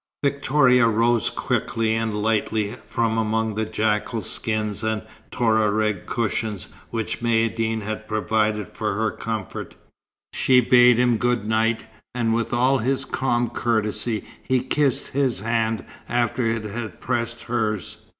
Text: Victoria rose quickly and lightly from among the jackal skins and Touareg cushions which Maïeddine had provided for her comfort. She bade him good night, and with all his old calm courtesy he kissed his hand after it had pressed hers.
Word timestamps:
Victoria 0.23 0.87
rose 0.87 1.29
quickly 1.29 1.93
and 1.93 2.11
lightly 2.23 2.71
from 2.71 3.19
among 3.19 3.53
the 3.53 3.65
jackal 3.65 4.19
skins 4.21 4.83
and 4.83 5.03
Touareg 5.29 6.07
cushions 6.07 6.69
which 6.89 7.19
Maïeddine 7.19 7.83
had 7.83 8.07
provided 8.07 8.67
for 8.67 8.95
her 8.95 9.11
comfort. 9.11 9.75
She 10.33 10.59
bade 10.59 10.97
him 10.97 11.17
good 11.17 11.47
night, 11.47 11.85
and 12.15 12.33
with 12.33 12.51
all 12.51 12.79
his 12.79 13.05
old 13.05 13.13
calm 13.13 13.49
courtesy 13.51 14.25
he 14.41 14.61
kissed 14.61 15.09
his 15.09 15.41
hand 15.41 15.85
after 16.09 16.47
it 16.47 16.63
had 16.63 16.99
pressed 16.99 17.43
hers. 17.43 17.97